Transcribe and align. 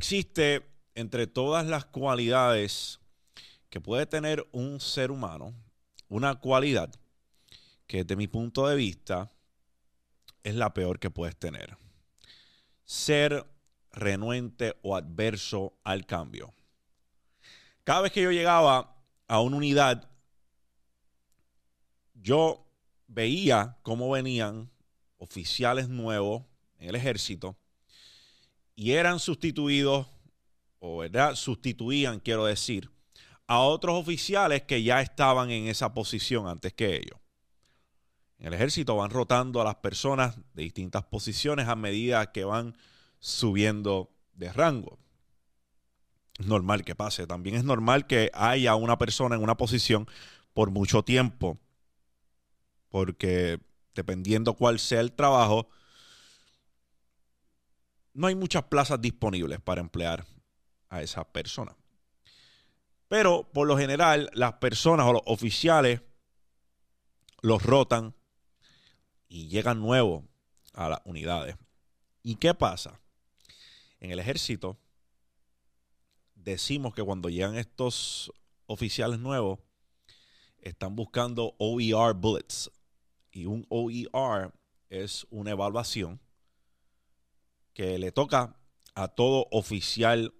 existe 0.00 0.66
entre 0.94 1.26
todas 1.26 1.66
las 1.66 1.84
cualidades 1.84 3.00
que 3.68 3.82
puede 3.82 4.06
tener 4.06 4.48
un 4.50 4.80
ser 4.80 5.10
humano, 5.10 5.52
una 6.08 6.36
cualidad 6.36 6.90
que 7.86 7.98
desde 7.98 8.16
mi 8.16 8.26
punto 8.26 8.66
de 8.66 8.76
vista 8.76 9.30
es 10.42 10.54
la 10.54 10.72
peor 10.72 10.98
que 11.00 11.10
puedes 11.10 11.36
tener. 11.36 11.76
Ser 12.86 13.44
renuente 13.92 14.74
o 14.80 14.96
adverso 14.96 15.74
al 15.84 16.06
cambio. 16.06 16.54
Cada 17.84 18.00
vez 18.00 18.12
que 18.12 18.22
yo 18.22 18.30
llegaba 18.30 18.96
a 19.28 19.40
una 19.42 19.58
unidad, 19.58 20.10
yo 22.14 22.66
veía 23.06 23.76
cómo 23.82 24.08
venían 24.08 24.70
oficiales 25.18 25.90
nuevos 25.90 26.44
en 26.78 26.88
el 26.88 26.94
ejército 26.94 27.54
y 28.74 28.92
eran 28.92 29.18
sustituidos, 29.18 30.06
o 30.78 30.98
¿verdad? 30.98 31.34
sustituían, 31.34 32.20
quiero 32.20 32.46
decir, 32.46 32.90
a 33.46 33.60
otros 33.60 33.98
oficiales 33.98 34.62
que 34.62 34.82
ya 34.82 35.00
estaban 35.00 35.50
en 35.50 35.66
esa 35.66 35.92
posición 35.92 36.46
antes 36.46 36.72
que 36.72 36.96
ellos. 36.96 37.18
En 38.38 38.46
el 38.46 38.54
ejército 38.54 38.96
van 38.96 39.10
rotando 39.10 39.60
a 39.60 39.64
las 39.64 39.74
personas 39.76 40.36
de 40.54 40.62
distintas 40.62 41.04
posiciones 41.04 41.68
a 41.68 41.76
medida 41.76 42.32
que 42.32 42.44
van 42.44 42.74
subiendo 43.18 44.10
de 44.32 44.52
rango. 44.52 44.98
Es 46.38 46.46
normal 46.46 46.84
que 46.84 46.94
pase. 46.94 47.26
También 47.26 47.56
es 47.56 47.64
normal 47.64 48.06
que 48.06 48.30
haya 48.32 48.74
una 48.76 48.96
persona 48.96 49.36
en 49.36 49.42
una 49.42 49.58
posición 49.58 50.08
por 50.54 50.70
mucho 50.70 51.02
tiempo. 51.02 51.58
Porque 52.88 53.60
dependiendo 53.94 54.54
cuál 54.54 54.78
sea 54.78 55.00
el 55.00 55.12
trabajo, 55.12 55.68
no 58.20 58.26
hay 58.26 58.34
muchas 58.34 58.64
plazas 58.64 59.00
disponibles 59.00 59.62
para 59.62 59.80
emplear 59.80 60.26
a 60.90 61.00
esa 61.00 61.24
persona. 61.24 61.74
Pero 63.08 63.50
por 63.50 63.66
lo 63.66 63.78
general, 63.78 64.28
las 64.34 64.52
personas 64.54 65.06
o 65.06 65.14
los 65.14 65.22
oficiales 65.24 66.02
los 67.40 67.62
rotan 67.62 68.14
y 69.26 69.48
llegan 69.48 69.80
nuevos 69.80 70.22
a 70.74 70.90
las 70.90 71.00
unidades. 71.06 71.56
¿Y 72.22 72.34
qué 72.36 72.52
pasa? 72.52 73.00
En 74.00 74.10
el 74.10 74.18
ejército 74.18 74.78
decimos 76.34 76.94
que 76.94 77.02
cuando 77.02 77.30
llegan 77.30 77.56
estos 77.56 78.30
oficiales 78.66 79.18
nuevos, 79.18 79.60
están 80.58 80.94
buscando 80.94 81.54
OER 81.58 82.12
bullets. 82.12 82.70
Y 83.32 83.46
un 83.46 83.66
OER 83.70 84.52
es 84.90 85.26
una 85.30 85.52
evaluación 85.52 86.20
que 87.80 87.98
le 87.98 88.12
toca 88.12 88.54
a 88.94 89.08
todo 89.08 89.46
oficial 89.52 90.34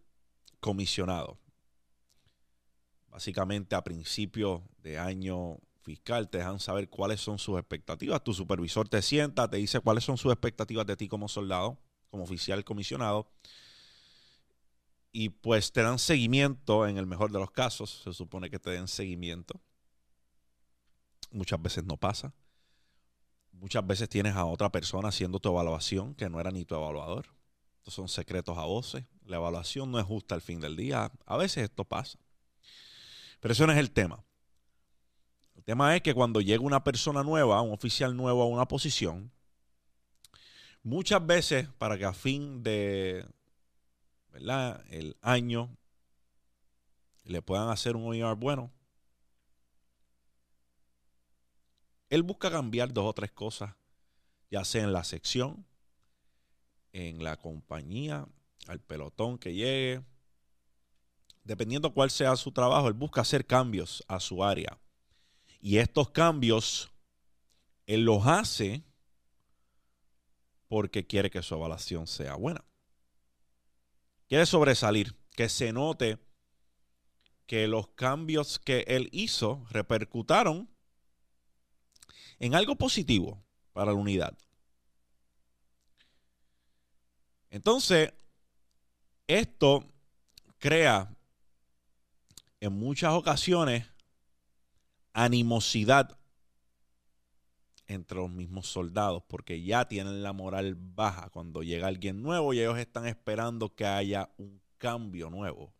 comisionado. 0.60 1.38
Básicamente 3.08 3.74
a 3.74 3.83
principio 3.83 4.69
de 4.83 4.98
año 4.98 5.56
fiscal 5.80 6.28
te 6.28 6.36
dejan 6.36 6.61
saber 6.61 6.91
cuáles 6.91 7.22
son 7.22 7.38
sus 7.38 7.58
expectativas. 7.58 8.22
Tu 8.22 8.34
supervisor 8.34 8.91
te 8.91 9.00
sienta, 9.00 9.48
te 9.48 9.56
dice 9.56 9.80
cuáles 9.80 10.05
son 10.05 10.18
sus 10.18 10.30
expectativas 10.30 10.84
de 10.84 10.98
ti 10.98 11.08
como 11.08 11.28
soldado, 11.28 11.78
como 12.11 12.24
oficial 12.24 12.62
comisionado. 12.62 13.33
Y 15.11 15.30
pues 15.30 15.72
te 15.72 15.80
dan 15.80 15.98
seguimiento 15.98 16.86
en 16.86 16.98
el 16.98 17.06
mejor 17.06 17.33
de 17.33 17.38
los 17.38 17.52
casos. 17.52 18.02
Se 18.05 18.12
supone 18.12 18.50
que 18.50 18.58
te 18.58 18.68
den 18.68 18.86
seguimiento. 18.86 19.58
Muchas 21.30 21.62
veces 21.62 21.84
no 21.84 21.96
pasa. 21.96 22.34
Muchas 23.61 23.86
veces 23.86 24.08
tienes 24.08 24.36
a 24.36 24.47
otra 24.47 24.72
persona 24.72 25.11
haciendo 25.11 25.39
tu 25.39 25.50
evaluación 25.50 26.14
que 26.14 26.30
no 26.30 26.41
era 26.41 26.50
ni 26.50 26.64
tu 26.64 26.75
evaluador. 26.75 27.27
Estos 27.77 27.92
son 27.92 28.08
secretos 28.08 28.56
a 28.56 28.64
voces. 28.64 29.05
La 29.27 29.36
evaluación 29.36 29.92
no 29.92 29.98
es 29.98 30.06
justa 30.06 30.34
al 30.34 30.41
fin 30.41 30.61
del 30.61 30.77
día. 30.77 31.12
A 31.27 31.36
veces 31.36 31.64
esto 31.64 31.84
pasa. 31.84 32.19
Pero 33.39 33.52
eso 33.52 33.67
no 33.67 33.73
es 33.73 33.79
el 33.79 33.90
tema. 33.90 34.24
El 35.57 35.62
tema 35.62 35.95
es 35.95 36.01
que 36.01 36.14
cuando 36.14 36.40
llega 36.40 36.64
una 36.64 36.83
persona 36.83 37.23
nueva, 37.23 37.61
un 37.61 37.74
oficial 37.74 38.17
nuevo 38.17 38.42
a 38.42 38.46
una 38.46 38.67
posición, 38.67 39.30
muchas 40.83 41.24
veces 41.27 41.68
para 41.77 41.98
que 41.98 42.07
a 42.07 42.14
fin 42.14 42.63
de 42.63 43.27
¿verdad? 44.33 44.83
el 44.89 45.18
año 45.20 45.77
le 47.24 47.42
puedan 47.42 47.68
hacer 47.68 47.95
un 47.95 48.07
OER 48.07 48.36
bueno, 48.36 48.73
él 52.10 52.24
busca 52.24 52.50
cambiar 52.50 52.92
dos 52.92 53.06
o 53.06 53.12
tres 53.12 53.30
cosas, 53.30 53.74
ya 54.50 54.64
sea 54.64 54.82
en 54.82 54.92
la 54.92 55.04
sección, 55.04 55.64
en 56.92 57.22
la 57.22 57.36
compañía, 57.36 58.26
al 58.66 58.80
pelotón 58.80 59.38
que 59.38 59.54
llegue. 59.54 60.04
Dependiendo 61.44 61.94
cuál 61.94 62.10
sea 62.10 62.34
su 62.36 62.52
trabajo, 62.52 62.88
él 62.88 62.94
busca 62.94 63.20
hacer 63.20 63.46
cambios 63.46 64.04
a 64.08 64.18
su 64.18 64.44
área. 64.44 64.78
Y 65.60 65.78
estos 65.78 66.10
cambios, 66.10 66.90
él 67.86 68.04
los 68.04 68.27
hace 68.27 68.82
porque 70.68 71.06
quiere 71.06 71.30
que 71.30 71.42
su 71.42 71.54
evaluación 71.54 72.06
sea 72.06 72.34
buena. 72.34 72.64
Quiere 74.28 74.46
sobresalir, 74.46 75.16
que 75.36 75.48
se 75.48 75.72
note 75.72 76.18
que 77.46 77.66
los 77.66 77.88
cambios 77.88 78.58
que 78.58 78.84
él 78.86 79.08
hizo 79.12 79.64
repercutaron 79.70 80.70
en 82.40 82.55
algo 82.55 82.74
positivo 82.74 83.40
para 83.73 83.92
la 83.92 83.98
unidad. 83.98 84.36
Entonces, 87.51 88.12
esto 89.27 89.84
crea 90.58 91.14
en 92.61 92.73
muchas 92.73 93.12
ocasiones 93.12 93.86
animosidad 95.12 96.18
entre 97.86 98.18
los 98.18 98.30
mismos 98.30 98.68
soldados, 98.68 99.24
porque 99.27 99.62
ya 99.62 99.89
tienen 99.89 100.22
la 100.22 100.33
moral 100.33 100.77
baja 100.77 101.28
cuando 101.30 101.62
llega 101.62 101.89
alguien 101.89 102.22
nuevo 102.22 102.55
y 102.55 102.61
ellos 102.61 102.78
están 102.78 103.07
esperando 103.07 103.74
que 103.74 103.84
haya 103.84 104.30
un 104.39 104.62
cambio 104.78 105.28
nuevo. 105.28 105.74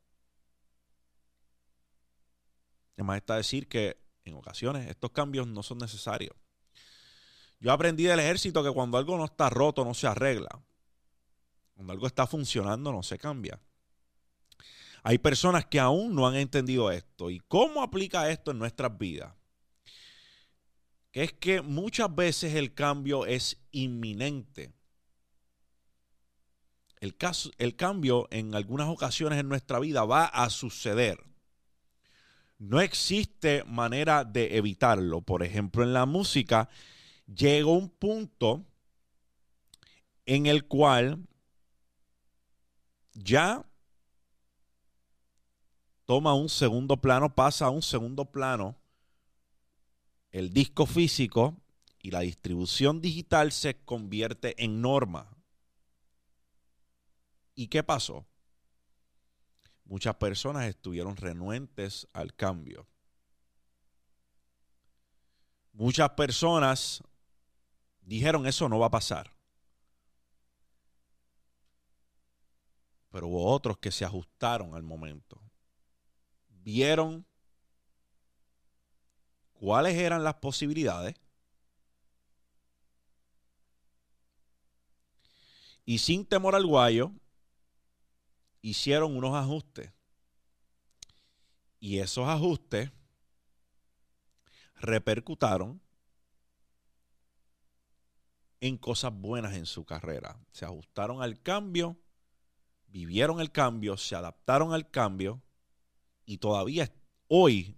Además 2.97 3.19
está 3.19 3.37
decir 3.37 3.69
que 3.69 3.97
en 4.25 4.35
ocasiones 4.35 4.89
estos 4.89 5.13
cambios 5.13 5.47
no 5.47 5.63
son 5.63 5.79
necesarios. 5.79 6.35
Yo 7.61 7.73
aprendí 7.73 8.05
del 8.05 8.19
ejército 8.19 8.65
que 8.65 8.73
cuando 8.73 8.97
algo 8.97 9.19
no 9.19 9.27
está 9.27 9.51
roto 9.51 9.85
no 9.85 9.93
se 9.93 10.07
arregla. 10.07 10.49
Cuando 11.75 11.93
algo 11.93 12.07
está 12.07 12.27
funcionando 12.27 12.91
no 12.91 13.03
se 13.03 13.19
cambia. 13.19 13.61
Hay 15.03 15.19
personas 15.19 15.67
que 15.67 15.79
aún 15.79 16.15
no 16.15 16.27
han 16.27 16.37
entendido 16.37 16.91
esto. 16.91 17.31
¿Y 17.31 17.41
cómo 17.41 17.83
aplica 17.83 18.31
esto 18.31 18.51
en 18.51 18.59
nuestras 18.59 18.97
vidas? 18.99 19.35
Que 21.11 21.25
es 21.25 21.33
que 21.33 21.61
muchas 21.61 22.15
veces 22.15 22.55
el 22.55 22.75
cambio 22.75 23.27
es 23.27 23.59
inminente. 23.73 24.73
El, 27.01 27.17
caso, 27.17 27.51
el 27.59 27.77
cambio 27.77 28.29
en 28.31 28.55
algunas 28.55 28.89
ocasiones 28.89 29.39
en 29.39 29.49
nuestra 29.49 29.79
vida 29.81 30.05
va 30.05 30.27
a 30.27 30.49
suceder. 30.51 31.19
No 32.59 32.81
existe 32.81 33.65
manera 33.65 34.25
de 34.25 34.57
evitarlo. 34.57 35.23
Por 35.23 35.43
ejemplo, 35.43 35.83
en 35.83 35.95
la 35.95 36.05
música 36.05 36.69
llegó 37.35 37.73
un 37.73 37.89
punto 37.89 38.65
en 40.27 40.47
el 40.47 40.67
cual 40.67 41.27
ya 43.13 43.65
toma 46.05 46.35
un 46.35 46.49
segundo 46.49 46.97
plano, 46.97 47.35
pasa 47.35 47.67
a 47.67 47.71
un 47.71 47.83
segundo 47.83 48.25
plano 48.25 48.77
el 50.33 50.53
disco 50.53 50.87
físico 50.87 51.57
y 52.01 52.11
la 52.11 52.21
distribución 52.21 53.01
digital 53.01 53.53
se 53.53 53.83
convierte 53.85 54.63
en 54.63 54.81
norma. 54.81 55.37
¿Y 57.55 57.69
qué 57.69 57.83
pasó? 57.83 58.27
Muchas 59.85 60.15
personas 60.17 60.67
estuvieron 60.67 61.17
renuentes 61.17 62.07
al 62.13 62.35
cambio. 62.35 62.87
Muchas 65.73 66.11
personas 66.11 67.03
dijeron 68.11 68.45
eso 68.45 68.69
no 68.69 68.81
va 68.81 68.87
a 68.87 68.91
pasar. 68.91 69.33
Pero 73.13 73.29
hubo 73.29 73.47
otros 73.53 73.79
que 73.79 73.93
se 73.93 74.05
ajustaron 74.05 74.75
al 74.75 74.83
momento 74.83 75.41
vieron 76.49 77.25
cuáles 79.53 79.95
eran 79.95 80.25
las 80.25 80.35
posibilidades 80.35 81.15
y 85.85 85.99
sin 85.99 86.27
temor 86.27 86.57
al 86.57 86.67
guayo 86.67 87.13
hicieron 88.61 89.17
unos 89.17 89.35
ajustes. 89.37 89.93
Y 91.79 91.99
esos 92.01 92.29
ajustes 92.29 92.91
repercutaron 94.75 95.81
en 98.61 98.77
cosas 98.77 99.13
buenas 99.13 99.55
en 99.55 99.67
su 99.67 99.85
carrera. 99.85 100.39
Se 100.53 100.65
ajustaron 100.65 101.23
al 101.23 101.41
cambio 101.43 101.97
vivieron 102.93 103.41
el 103.41 103.51
cambio, 103.51 103.97
se 103.97 104.15
adaptaron 104.15 104.73
al 104.73 104.91
cambio 104.91 105.43
y 106.25 106.39
todavía 106.39 106.93
hoy 107.29 107.77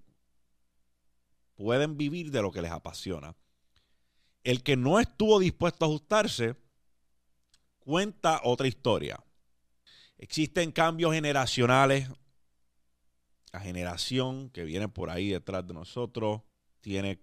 pueden 1.54 1.96
vivir 1.96 2.30
de 2.30 2.42
lo 2.42 2.50
que 2.50 2.62
les 2.62 2.70
apasiona. 2.70 3.36
El 4.42 4.62
que 4.62 4.76
no 4.76 4.98
estuvo 4.98 5.38
dispuesto 5.38 5.84
a 5.84 5.88
ajustarse 5.88 6.56
cuenta 7.78 8.40
otra 8.44 8.66
historia. 8.66 9.22
Existen 10.18 10.72
cambios 10.72 11.12
generacionales. 11.12 12.08
La 13.52 13.60
generación 13.60 14.50
que 14.50 14.64
viene 14.64 14.88
por 14.88 15.10
ahí 15.10 15.28
detrás 15.28 15.66
de 15.66 15.74
nosotros 15.74 16.40
tiene 16.80 17.22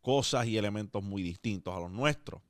cosas 0.00 0.46
y 0.46 0.58
elementos 0.58 1.02
muy 1.02 1.22
distintos 1.22 1.74
a 1.74 1.80
los 1.80 1.90
nuestros. 1.90 2.42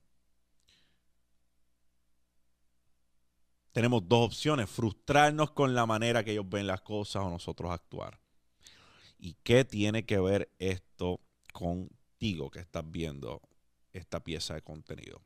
Tenemos 3.72 4.06
dos 4.06 4.26
opciones, 4.26 4.69
frustrarnos 4.69 5.50
con 5.52 5.74
la 5.74 5.86
manera 5.86 6.22
que 6.22 6.32
ellos 6.32 6.48
ven 6.48 6.66
las 6.66 6.82
cosas 6.82 7.24
o 7.24 7.30
nosotros 7.30 7.72
actuar. 7.72 8.20
¿Y 9.19 9.34
qué 9.42 9.64
tiene 9.64 10.04
que 10.04 10.19
ver 10.19 10.50
esto 10.58 11.20
contigo 11.52 12.50
que 12.50 12.60
estás 12.60 12.84
viendo 12.90 13.40
esta 13.92 14.22
pieza 14.22 14.54
de 14.54 14.62
contenido? 14.62 15.22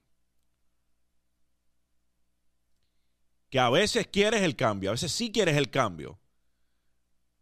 Que 3.50 3.58
a 3.58 3.68
veces 3.70 4.06
quieres 4.06 4.42
el 4.42 4.54
cambio, 4.54 4.90
a 4.90 4.92
veces 4.92 5.10
sí 5.10 5.32
quieres 5.32 5.56
el 5.56 5.70
cambio, 5.70 6.18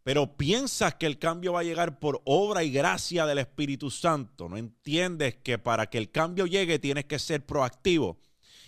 pero 0.04 0.36
piensas 0.36 0.94
que 0.94 1.06
el 1.06 1.18
cambio 1.18 1.54
va 1.54 1.60
a 1.60 1.64
llegar 1.64 1.98
por 1.98 2.22
obra 2.24 2.62
y 2.62 2.70
gracia 2.70 3.26
del 3.26 3.38
Espíritu 3.38 3.90
Santo. 3.90 4.48
No 4.48 4.56
entiendes 4.58 5.36
que 5.36 5.58
para 5.58 5.86
que 5.88 5.98
el 5.98 6.10
cambio 6.10 6.46
llegue 6.46 6.78
tienes 6.78 7.06
que 7.06 7.18
ser 7.18 7.44
proactivo 7.44 8.18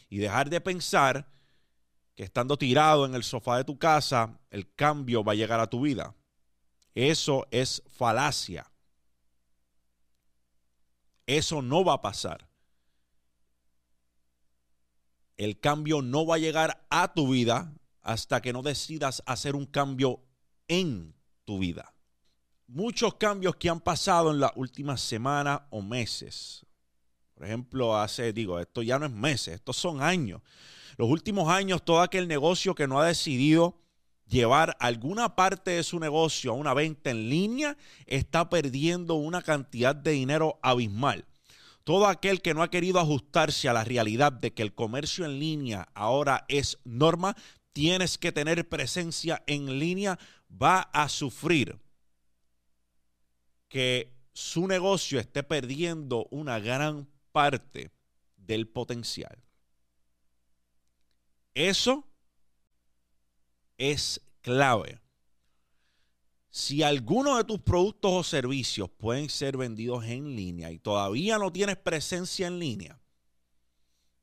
y 0.08 0.18
dejar 0.18 0.48
de 0.50 0.60
pensar 0.60 1.35
que 2.16 2.24
estando 2.24 2.56
tirado 2.56 3.04
en 3.04 3.14
el 3.14 3.22
sofá 3.22 3.58
de 3.58 3.64
tu 3.64 3.78
casa, 3.78 4.40
el 4.50 4.74
cambio 4.74 5.22
va 5.22 5.32
a 5.32 5.36
llegar 5.36 5.60
a 5.60 5.68
tu 5.68 5.82
vida. 5.82 6.16
Eso 6.94 7.46
es 7.50 7.82
falacia. 7.88 8.72
Eso 11.26 11.60
no 11.60 11.84
va 11.84 11.94
a 11.94 12.02
pasar. 12.02 12.48
El 15.36 15.60
cambio 15.60 16.00
no 16.00 16.24
va 16.24 16.36
a 16.36 16.38
llegar 16.38 16.86
a 16.88 17.12
tu 17.12 17.28
vida 17.28 17.74
hasta 18.00 18.40
que 18.40 18.54
no 18.54 18.62
decidas 18.62 19.22
hacer 19.26 19.54
un 19.54 19.66
cambio 19.66 20.24
en 20.68 21.14
tu 21.44 21.58
vida. 21.58 21.92
Muchos 22.66 23.14
cambios 23.16 23.56
que 23.56 23.68
han 23.68 23.80
pasado 23.80 24.30
en 24.30 24.40
las 24.40 24.52
últimas 24.56 25.02
semanas 25.02 25.60
o 25.68 25.82
meses. 25.82 26.65
Por 27.36 27.46
ejemplo, 27.46 27.96
hace, 27.96 28.32
digo, 28.32 28.58
esto 28.58 28.82
ya 28.82 28.98
no 28.98 29.06
es 29.06 29.12
meses, 29.12 29.54
estos 29.54 29.76
son 29.76 30.02
años 30.02 30.42
los 30.96 31.10
últimos 31.10 31.48
años, 31.50 31.84
todo 31.84 32.00
aquel 32.00 32.26
negocio 32.26 32.74
que 32.74 32.88
no 32.88 33.00
ha 33.00 33.06
decidido 33.06 33.78
llevar 34.26 34.76
alguna 34.80 35.36
parte 35.36 35.72
de 35.72 35.82
su 35.82 36.00
negocio 36.00 36.50
a 36.50 36.54
una 36.54 36.74
venta 36.74 37.10
en 37.10 37.28
línea 37.28 37.76
está 38.06 38.48
perdiendo 38.48 39.14
una 39.14 39.42
cantidad 39.42 39.94
de 39.94 40.12
dinero 40.12 40.58
abismal. 40.62 41.26
Todo 41.84 42.06
aquel 42.06 42.42
que 42.42 42.54
no 42.54 42.62
ha 42.62 42.70
querido 42.70 42.98
ajustarse 42.98 43.68
a 43.68 43.72
la 43.72 43.84
realidad 43.84 44.32
de 44.32 44.52
que 44.52 44.62
el 44.62 44.74
comercio 44.74 45.24
en 45.24 45.38
línea 45.38 45.88
ahora 45.94 46.44
es 46.48 46.78
norma, 46.84 47.36
tienes 47.72 48.18
que 48.18 48.32
tener 48.32 48.68
presencia 48.68 49.44
en 49.46 49.78
línea, 49.78 50.18
va 50.50 50.80
a 50.80 51.08
sufrir 51.08 51.78
que 53.68 54.16
su 54.32 54.66
negocio 54.66 55.20
esté 55.20 55.42
perdiendo 55.42 56.26
una 56.30 56.58
gran 56.58 57.06
parte 57.36 57.90
del 58.34 58.66
potencial. 58.66 59.44
Eso 61.52 62.08
es 63.76 64.22
clave. 64.40 65.02
Si 66.48 66.82
alguno 66.82 67.36
de 67.36 67.44
tus 67.44 67.60
productos 67.60 68.10
o 68.10 68.22
servicios 68.22 68.88
pueden 68.88 69.28
ser 69.28 69.58
vendidos 69.58 70.06
en 70.06 70.34
línea 70.34 70.70
y 70.70 70.78
todavía 70.78 71.36
no 71.36 71.52
tienes 71.52 71.76
presencia 71.76 72.46
en 72.46 72.58
línea, 72.58 72.98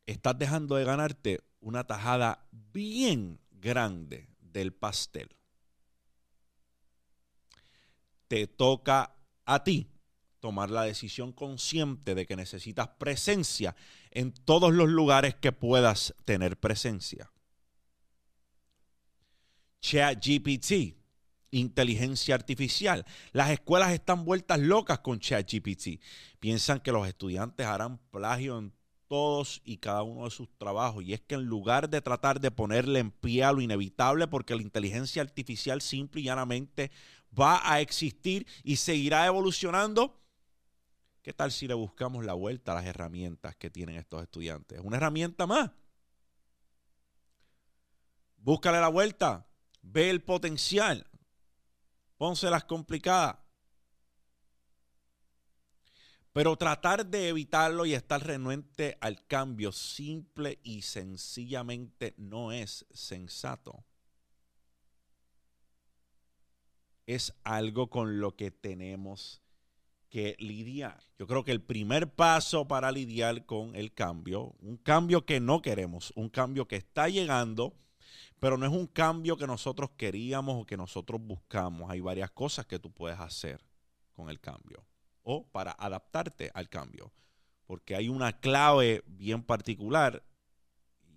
estás 0.07 0.39
dejando 0.39 0.73
de 0.73 0.83
ganarte 0.83 1.43
una 1.59 1.85
tajada 1.85 2.47
bien 2.51 3.39
grande 3.51 4.27
del 4.39 4.73
pastel. 4.73 5.29
Te 8.27 8.47
toca 8.47 9.15
a 9.45 9.63
ti 9.63 9.92
tomar 10.43 10.69
la 10.69 10.83
decisión 10.83 11.31
consciente 11.31 12.15
de 12.15 12.25
que 12.25 12.35
necesitas 12.35 12.89
presencia 12.97 13.77
en 14.11 14.33
todos 14.33 14.73
los 14.73 14.89
lugares 14.89 15.35
que 15.35 15.53
puedas 15.53 16.13
tener 16.25 16.59
presencia. 16.59 17.31
ChatGPT, 19.79 20.97
inteligencia 21.51 22.35
artificial. 22.35 23.05
Las 23.31 23.51
escuelas 23.51 23.93
están 23.93 24.25
vueltas 24.25 24.59
locas 24.59 24.99
con 24.99 25.21
ChatGPT. 25.21 26.01
Piensan 26.41 26.81
que 26.81 26.91
los 26.91 27.07
estudiantes 27.07 27.65
harán 27.65 27.99
plagio 28.11 28.59
en 28.59 28.73
todos 29.07 29.61
y 29.63 29.77
cada 29.77 30.03
uno 30.03 30.25
de 30.25 30.31
sus 30.31 30.49
trabajos. 30.57 31.05
Y 31.05 31.13
es 31.13 31.21
que 31.21 31.35
en 31.35 31.45
lugar 31.45 31.89
de 31.89 32.01
tratar 32.01 32.41
de 32.41 32.51
ponerle 32.51 32.99
en 32.99 33.11
pie 33.11 33.45
a 33.45 33.53
lo 33.53 33.61
inevitable, 33.61 34.27
porque 34.27 34.57
la 34.57 34.61
inteligencia 34.61 35.21
artificial 35.21 35.79
simple 35.79 36.19
y 36.19 36.25
llanamente 36.25 36.91
va 37.39 37.61
a 37.63 37.79
existir 37.79 38.45
y 38.61 38.75
seguirá 38.75 39.25
evolucionando, 39.25 40.19
¿Qué 41.23 41.31
tal 41.31 41.53
si 41.53 41.67
le 41.67 41.73
buscamos 41.73 42.25
la 42.25 42.33
vuelta 42.33 42.73
a 42.73 42.75
las 42.75 42.85
herramientas 42.85 43.55
que 43.55 43.69
tienen 43.69 43.95
estos 43.95 44.21
estudiantes? 44.21 44.81
Una 44.83 44.97
herramienta 44.97 45.47
más. 45.47 45.71
Búscale 48.35 48.81
la 48.81 48.89
vuelta. 48.89 49.47
Ve 49.81 50.09
el 50.09 50.21
potencial. 50.21 51.09
Pónselas 52.17 52.65
complicadas. 52.65 53.37
Pero 56.33 56.57
tratar 56.57 57.05
de 57.05 57.29
evitarlo 57.29 57.85
y 57.85 57.93
estar 57.93 58.21
renuente 58.21 58.97
al 58.99 59.25
cambio 59.25 59.71
simple 59.71 60.59
y 60.61 60.81
sencillamente 60.81 62.15
no 62.17 62.51
es 62.51 62.85
sensato. 62.91 63.85
Es 67.05 67.33
algo 67.43 67.89
con 67.89 68.19
lo 68.19 68.35
que 68.35 68.51
tenemos 68.51 69.41
que 70.13 70.35
lidiar. 70.37 70.99
Yo 71.17 71.25
creo 71.25 71.43
que 71.43 71.51
el 71.51 71.63
primer 71.63 72.07
paso 72.07 72.67
para 72.67 72.91
lidiar 72.91 73.47
con 73.47 73.75
el 73.75 73.95
cambio, 73.95 74.53
un 74.59 74.77
cambio 74.77 75.25
que 75.25 75.39
no 75.39 75.63
queremos, 75.63 76.13
un 76.15 76.29
cambio 76.29 76.67
que 76.67 76.75
está 76.75 77.09
llegando, 77.09 77.73
pero 78.39 78.55
no 78.55 78.67
es 78.67 78.71
un 78.71 78.85
cambio 78.85 79.37
que 79.37 79.47
nosotros 79.47 79.89
queríamos 79.97 80.61
o 80.61 80.67
que 80.67 80.77
nosotros 80.77 81.19
buscamos. 81.19 81.89
Hay 81.89 81.99
varias 81.99 82.29
cosas 82.29 82.67
que 82.67 82.77
tú 82.77 82.91
puedes 82.91 83.19
hacer 83.19 83.65
con 84.11 84.29
el 84.29 84.39
cambio 84.39 84.85
o 85.23 85.47
para 85.47 85.71
adaptarte 85.71 86.51
al 86.53 86.69
cambio. 86.69 87.11
Porque 87.65 87.95
hay 87.95 88.07
una 88.07 88.39
clave 88.39 89.03
bien 89.07 89.41
particular 89.41 90.23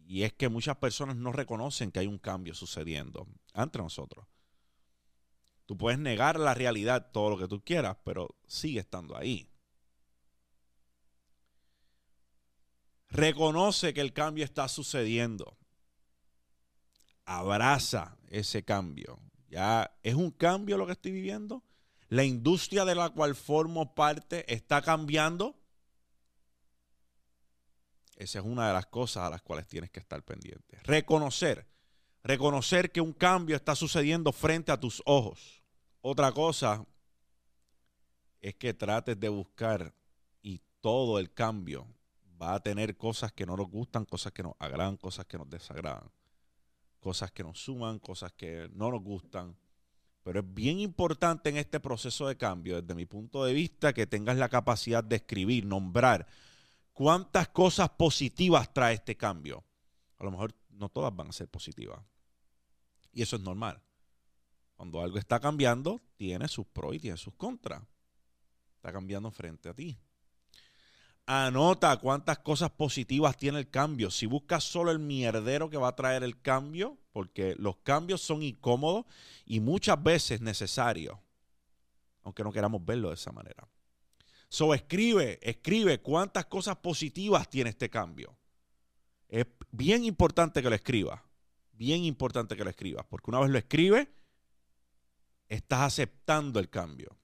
y 0.07 0.23
es 0.23 0.33
que 0.33 0.49
muchas 0.49 0.79
personas 0.79 1.17
no 1.17 1.33
reconocen 1.33 1.93
que 1.93 2.01
hay 2.01 2.07
un 2.07 2.19
cambio 2.19 2.55
sucediendo 2.55 3.27
entre 3.53 3.83
nosotros. 3.83 4.27
Tú 5.67 5.77
puedes 5.77 5.99
negar 5.99 6.39
la 6.39 6.55
realidad 6.55 7.11
todo 7.13 7.31
lo 7.31 7.39
que 7.39 7.49
tú 7.49 7.63
quieras, 7.63 7.97
pero 8.05 8.37
sigue 8.47 8.81
estando 8.81 9.17
ahí. 9.17 9.51
Reconoce 13.09 13.93
que 13.93 14.01
el 14.01 14.13
cambio 14.13 14.45
está 14.45 14.69
sucediendo. 14.69 15.59
Abraza 17.25 18.17
ese 18.29 18.65
cambio. 18.65 19.19
Ya 19.49 19.97
es 20.03 20.15
un 20.15 20.31
cambio 20.31 20.79
lo 20.79 20.87
que 20.87 20.93
estoy 20.93 21.11
viviendo. 21.11 21.65
La 22.09 22.23
industria 22.23 22.85
de 22.85 22.95
la 22.95 23.11
cual 23.11 23.35
formo 23.35 23.95
parte 23.95 24.53
está 24.53 24.83
cambiando. 24.83 25.59
Esa 28.17 28.39
es 28.39 28.45
una 28.45 28.69
de 28.69 28.73
las 28.73 28.87
cosas 28.87 29.25
a 29.25 29.31
las 29.31 29.43
cuales 29.43 29.67
tienes 29.67 29.91
que 29.91 29.99
estar 29.99 30.23
pendiente. 30.23 30.79
Reconocer 30.85 31.67
Reconocer 32.27 32.91
que 32.91 33.01
un 33.01 33.13
cambio 33.13 33.55
está 33.55 33.77
sucediendo 33.77 34.33
frente 34.33 34.73
a 34.73 34.81
tus 34.81 35.01
ojos. 35.07 35.63
Otra 36.01 36.33
cosa 36.33 36.85
es 38.41 38.57
que 38.57 38.75
trates 38.75 39.21
de 39.21 39.29
buscar 39.29 39.95
y 40.43 40.61
todo 40.81 41.21
el 41.21 41.33
cambio 41.33 41.87
va 42.43 42.55
a 42.55 42.61
tener 42.61 42.97
cosas 42.97 43.31
que 43.31 43.47
no 43.47 43.57
nos 43.57 43.71
gustan, 43.71 44.05
cosas 44.05 44.33
que 44.33 44.43
nos 44.43 44.55
agradan, 44.59 44.97
cosas 44.97 45.27
que 45.27 45.39
nos 45.39 45.49
desagradan, 45.49 46.11
cosas 46.99 47.31
que 47.31 47.45
nos 47.45 47.61
suman, 47.61 48.01
cosas 48.01 48.33
que 48.33 48.69
no 48.73 48.91
nos 48.91 49.05
gustan. 49.05 49.57
Pero 50.25 50.41
es 50.41 50.53
bien 50.53 50.81
importante 50.81 51.51
en 51.51 51.59
este 51.59 51.79
proceso 51.79 52.27
de 52.27 52.37
cambio, 52.37 52.83
desde 52.83 52.97
mi 52.97 53.07
punto 53.07 53.45
de 53.45 53.53
vista, 53.53 53.93
que 53.93 54.09
tengas 54.09 54.37
la 54.37 54.49
capacidad 54.49 55.05
de 55.05 55.15
escribir, 55.15 55.65
nombrar 55.65 56.27
cuántas 56.93 57.47
cosas 57.51 57.89
positivas 57.91 58.75
trae 58.75 58.95
este 58.95 59.17
cambio. 59.17 59.63
A 60.19 60.25
lo 60.25 60.33
mejor 60.33 60.53
no 60.71 60.89
todas 60.89 61.15
van 61.15 61.29
a 61.29 61.33
ser 61.33 61.47
positivas. 61.47 62.01
Y 63.17 63.23
eso 63.23 63.37
es 63.37 63.43
normal. 63.43 63.81
Cuando 64.75 65.01
algo 65.01 65.17
está 65.17 65.41
cambiando, 65.41 66.03
tiene 66.17 66.49
sus 66.49 66.67
pros 66.67 66.95
y 66.95 66.99
tiene 66.99 67.17
sus 67.17 67.33
contras. 67.33 67.83
Está 68.75 68.93
cambiando 68.93 69.31
frente 69.31 69.71
a 69.71 69.75
ti. 69.75 69.97
Anota 71.25 71.97
cuántas 71.97 72.41
cosas 72.41 72.71
positivas 72.73 73.39
tiene 73.39 73.59
el 73.59 73.71
cambio. 73.71 74.11
Si 74.11 74.27
buscas 74.27 74.65
solo 74.65 74.91
el 74.91 74.99
mierdero 74.99 75.71
que 75.71 75.79
va 75.79 75.89
a 75.89 75.97
traer 75.97 76.25
el 76.25 76.43
cambio, 76.43 76.99
porque 77.11 77.55
los 77.59 77.79
cambios 77.79 78.21
son 78.21 78.43
incómodos 78.43 79.07
y 79.47 79.61
muchas 79.61 80.01
veces 80.03 80.43
necesarios, 80.43 81.19
aunque 82.23 82.45
no 82.45 82.53
queramos 82.53 82.85
verlo 82.85 83.09
de 83.09 83.15
esa 83.15 83.33
manera. 83.33 83.67
So, 84.51 84.75
escribe, 84.75 85.39
escribe 85.41 86.03
cuántas 86.03 86.45
cosas 86.45 86.77
positivas 86.77 87.49
tiene 87.49 87.71
este 87.71 87.89
cambio. 87.89 88.37
Es 89.27 89.47
bien 89.71 90.05
importante 90.05 90.61
que 90.61 90.69
lo 90.69 90.77
escribas. 90.77 91.26
Bien 91.77 92.05
importante 92.05 92.57
que 92.57 92.65
lo 92.65 92.71
escribas. 92.71 93.07
Porque 93.09 93.31
una 93.31 93.41
vez 93.41 93.51
lo 93.51 93.59
escribes, 93.59 94.09
estás 95.49 95.81
aceptando 95.81 96.59
el 96.59 96.69
cambio. 96.69 97.17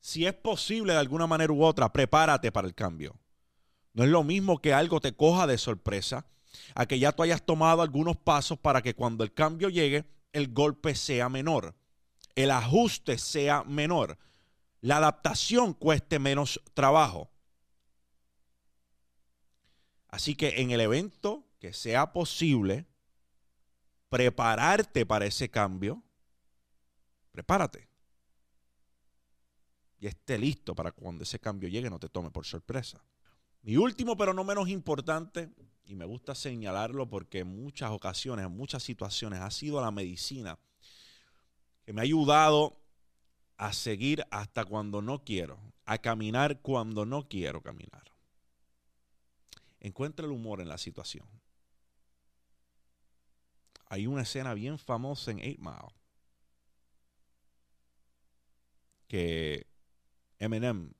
Si 0.00 0.26
es 0.26 0.34
posible 0.34 0.92
de 0.92 0.98
alguna 0.98 1.26
manera 1.26 1.52
u 1.52 1.62
otra, 1.62 1.92
prepárate 1.92 2.50
para 2.52 2.66
el 2.66 2.74
cambio. 2.74 3.18
No 3.92 4.04
es 4.04 4.10
lo 4.10 4.24
mismo 4.24 4.58
que 4.58 4.72
algo 4.72 5.00
te 5.00 5.12
coja 5.12 5.46
de 5.46 5.58
sorpresa, 5.58 6.26
a 6.74 6.86
que 6.86 6.98
ya 6.98 7.12
tú 7.12 7.22
hayas 7.22 7.44
tomado 7.44 7.82
algunos 7.82 8.16
pasos 8.16 8.58
para 8.58 8.82
que 8.82 8.94
cuando 8.94 9.24
el 9.24 9.32
cambio 9.32 9.68
llegue, 9.68 10.04
el 10.32 10.52
golpe 10.52 10.94
sea 10.94 11.28
menor, 11.28 11.74
el 12.34 12.50
ajuste 12.50 13.18
sea 13.18 13.64
menor, 13.64 14.18
la 14.80 14.96
adaptación 14.96 15.74
cueste 15.74 16.18
menos 16.18 16.60
trabajo. 16.72 17.30
Así 20.08 20.34
que 20.34 20.60
en 20.60 20.70
el 20.70 20.80
evento 20.80 21.44
que 21.60 21.72
sea 21.72 22.12
posible, 22.12 22.86
prepararte 24.08 25.06
para 25.06 25.26
ese 25.26 25.50
cambio, 25.50 26.02
prepárate. 27.30 27.88
Y 30.00 30.06
esté 30.06 30.38
listo 30.38 30.74
para 30.74 30.90
cuando 30.90 31.22
ese 31.22 31.38
cambio 31.38 31.68
llegue 31.68 31.90
no 31.90 32.00
te 32.00 32.08
tome 32.08 32.30
por 32.30 32.46
sorpresa. 32.46 33.04
Mi 33.62 33.76
último, 33.76 34.16
pero 34.16 34.32
no 34.32 34.42
menos 34.42 34.70
importante, 34.70 35.50
y 35.84 35.94
me 35.94 36.06
gusta 36.06 36.34
señalarlo 36.34 37.08
porque 37.10 37.40
en 37.40 37.62
muchas 37.62 37.90
ocasiones, 37.90 38.46
en 38.46 38.56
muchas 38.56 38.82
situaciones, 38.82 39.40
ha 39.40 39.50
sido 39.50 39.82
la 39.82 39.90
medicina 39.90 40.58
que 41.84 41.92
me 41.92 42.00
ha 42.00 42.04
ayudado 42.04 42.80
a 43.58 43.74
seguir 43.74 44.24
hasta 44.30 44.64
cuando 44.64 45.02
no 45.02 45.22
quiero, 45.24 45.60
a 45.84 45.98
caminar 45.98 46.62
cuando 46.62 47.04
no 47.04 47.28
quiero 47.28 47.60
caminar. 47.60 48.10
Encuentra 49.80 50.24
el 50.24 50.32
humor 50.32 50.62
en 50.62 50.68
la 50.68 50.78
situación. 50.78 51.39
Hay 53.90 54.06
una 54.06 54.22
escena 54.22 54.54
bien 54.54 54.78
famosa 54.78 55.32
en 55.32 55.40
Eight 55.40 55.58
Mile 55.58 55.92
que 59.08 59.66
Eminem 60.38 60.92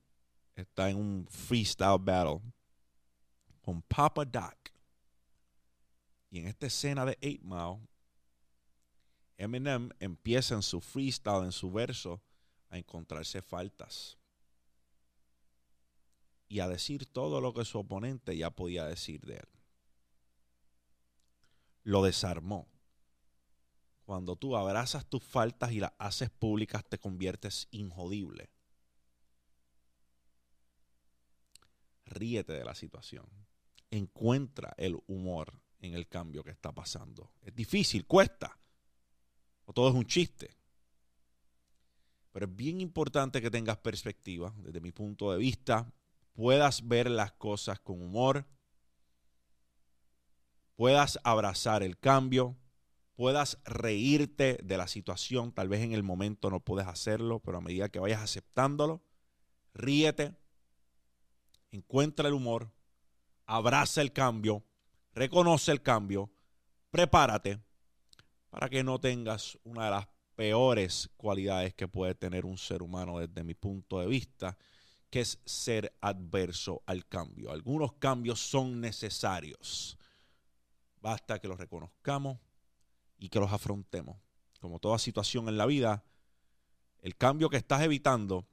está 0.53 0.89
en 0.89 0.97
un 0.97 1.27
freestyle 1.29 1.97
battle 1.97 2.41
con 3.61 3.81
Papa 3.83 4.25
Doc. 4.25 4.57
Y 6.29 6.39
en 6.39 6.47
esta 6.47 6.67
escena 6.67 7.05
de 7.05 7.17
Eight 7.21 7.41
Mile, 7.41 7.79
Eminem 9.37 9.89
empieza 9.99 10.55
en 10.55 10.61
su 10.61 10.81
freestyle, 10.81 11.45
en 11.45 11.53
su 11.53 11.71
verso, 11.71 12.21
a 12.69 12.77
encontrarse 12.77 13.41
faltas 13.41 14.17
y 16.49 16.59
a 16.59 16.67
decir 16.67 17.05
todo 17.05 17.39
lo 17.39 17.53
que 17.53 17.63
su 17.63 17.79
oponente 17.79 18.35
ya 18.35 18.49
podía 18.49 18.85
decir 18.85 19.21
de 19.21 19.35
él. 19.35 19.49
Lo 21.83 22.03
desarmó. 22.03 22.70
Cuando 24.11 24.35
tú 24.35 24.57
abrazas 24.57 25.05
tus 25.05 25.23
faltas 25.23 25.71
y 25.71 25.79
las 25.79 25.93
haces 25.97 26.29
públicas, 26.29 26.83
te 26.83 26.97
conviertes 26.97 27.69
injodible. 27.71 28.49
Ríete 32.03 32.51
de 32.51 32.65
la 32.65 32.75
situación. 32.75 33.25
Encuentra 33.89 34.73
el 34.75 35.01
humor 35.07 35.57
en 35.79 35.93
el 35.93 36.09
cambio 36.09 36.43
que 36.43 36.51
está 36.51 36.73
pasando. 36.73 37.31
Es 37.41 37.55
difícil, 37.55 38.05
cuesta. 38.05 38.59
O 39.63 39.71
todo 39.71 39.87
es 39.87 39.95
un 39.95 40.05
chiste. 40.05 40.57
Pero 42.33 42.47
es 42.47 42.53
bien 42.53 42.81
importante 42.81 43.41
que 43.41 43.49
tengas 43.49 43.77
perspectiva. 43.77 44.53
Desde 44.57 44.81
mi 44.81 44.91
punto 44.91 45.31
de 45.31 45.37
vista, 45.37 45.89
puedas 46.33 46.85
ver 46.85 47.09
las 47.09 47.31
cosas 47.31 47.79
con 47.79 48.01
humor, 48.01 48.45
puedas 50.75 51.17
abrazar 51.23 51.81
el 51.81 51.97
cambio, 51.97 52.57
puedas 53.15 53.59
reírte 53.65 54.59
de 54.63 54.77
la 54.77 54.87
situación. 54.87 55.51
Tal 55.51 55.69
vez 55.69 55.81
en 55.81 55.93
el 55.93 56.03
momento 56.03 56.49
no 56.49 56.59
puedes 56.59 56.87
hacerlo, 56.87 57.39
pero 57.39 57.57
a 57.57 57.61
medida 57.61 57.89
que 57.89 57.99
vayas 57.99 58.21
aceptándolo, 58.21 59.01
ríete, 59.73 60.35
encuentra 61.71 62.27
el 62.27 62.33
humor, 62.33 62.71
abraza 63.45 64.01
el 64.01 64.11
cambio, 64.11 64.63
reconoce 65.13 65.71
el 65.71 65.81
cambio, 65.81 66.31
prepárate 66.89 67.59
para 68.49 68.69
que 68.69 68.83
no 68.83 68.99
tengas 68.99 69.57
una 69.63 69.85
de 69.85 69.91
las 69.91 70.07
peores 70.35 71.09
cualidades 71.17 71.73
que 71.73 71.87
puede 71.87 72.15
tener 72.15 72.45
un 72.45 72.57
ser 72.57 72.81
humano 72.81 73.19
desde 73.19 73.43
mi 73.43 73.53
punto 73.53 73.99
de 73.99 74.07
vista, 74.07 74.57
que 75.09 75.21
es 75.21 75.39
ser 75.45 75.95
adverso 76.01 76.81
al 76.85 77.05
cambio. 77.05 77.51
Algunos 77.51 77.93
cambios 77.93 78.39
son 78.39 78.81
necesarios. 78.81 79.97
Basta 81.01 81.39
que 81.39 81.47
los 81.47 81.59
reconozcamos 81.59 82.39
y 83.21 83.29
que 83.29 83.39
los 83.39 83.53
afrontemos. 83.53 84.17
Como 84.59 84.79
toda 84.79 84.97
situación 84.97 85.47
en 85.47 85.57
la 85.57 85.67
vida, 85.67 86.03
el 86.99 87.15
cambio 87.15 87.49
que 87.49 87.57
estás 87.57 87.83
evitando 87.83 88.47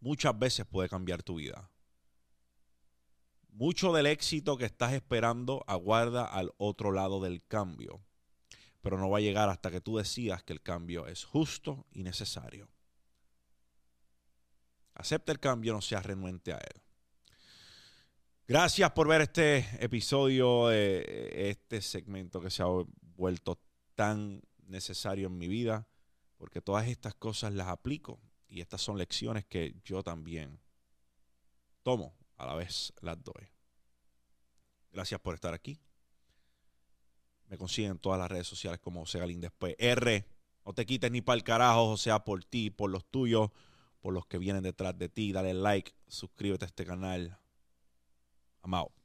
muchas 0.00 0.36
veces 0.36 0.66
puede 0.66 0.88
cambiar 0.88 1.22
tu 1.22 1.36
vida. 1.36 1.70
Mucho 3.50 3.92
del 3.92 4.06
éxito 4.06 4.56
que 4.56 4.64
estás 4.64 4.92
esperando 4.92 5.62
aguarda 5.68 6.24
al 6.24 6.52
otro 6.58 6.90
lado 6.90 7.20
del 7.20 7.46
cambio, 7.46 8.04
pero 8.80 8.98
no 8.98 9.08
va 9.08 9.18
a 9.18 9.22
llegar 9.22 9.48
hasta 9.48 9.70
que 9.70 9.80
tú 9.80 9.96
decidas 9.96 10.42
que 10.42 10.52
el 10.52 10.60
cambio 10.60 11.06
es 11.06 11.24
justo 11.24 11.86
y 11.92 12.02
necesario. 12.02 12.68
Acepta 14.94 15.30
el 15.30 15.38
cambio, 15.38 15.72
no 15.72 15.82
seas 15.82 16.04
renuente 16.04 16.52
a 16.52 16.58
él. 16.58 16.82
Gracias 18.48 18.90
por 18.90 19.06
ver 19.06 19.20
este 19.20 19.58
episodio, 19.78 20.66
de 20.66 21.50
este 21.50 21.80
segmento 21.80 22.40
que 22.40 22.50
se 22.50 22.62
ha 22.62 22.66
vuelto 23.22 23.60
tan 23.94 24.42
necesario 24.66 25.28
en 25.28 25.38
mi 25.38 25.46
vida, 25.46 25.86
porque 26.38 26.60
todas 26.60 26.88
estas 26.88 27.14
cosas 27.14 27.52
las 27.52 27.68
aplico 27.68 28.20
y 28.48 28.60
estas 28.60 28.80
son 28.80 28.98
lecciones 28.98 29.44
que 29.44 29.76
yo 29.84 30.02
también 30.02 30.60
tomo, 31.84 32.16
a 32.36 32.46
la 32.46 32.56
vez 32.56 32.92
las 33.00 33.22
doy. 33.22 33.48
Gracias 34.90 35.20
por 35.20 35.34
estar 35.34 35.54
aquí. 35.54 35.80
Me 37.46 37.56
consiguen 37.56 37.92
en 37.92 37.98
todas 37.98 38.18
las 38.18 38.28
redes 38.28 38.48
sociales 38.48 38.80
como 38.80 39.00
José 39.02 39.20
Galín 39.20 39.40
después. 39.40 39.76
R, 39.78 40.26
no 40.66 40.72
te 40.72 40.84
quites 40.84 41.10
ni 41.12 41.20
para 41.20 41.36
el 41.36 41.44
carajo, 41.44 41.90
o 41.90 41.96
sea, 41.96 42.24
por 42.24 42.44
ti, 42.44 42.70
por 42.70 42.90
los 42.90 43.04
tuyos 43.06 43.50
por 44.02 44.12
los 44.12 44.26
que 44.26 44.36
vienen 44.36 44.64
detrás 44.64 44.98
de 44.98 45.08
ti. 45.08 45.32
Dale 45.32 45.54
like, 45.54 45.94
suscríbete 46.08 46.64
a 46.64 46.68
este 46.68 46.84
canal. 46.84 47.38
I'm. 48.64 49.01